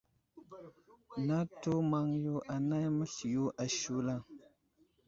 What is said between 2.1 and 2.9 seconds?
yo anay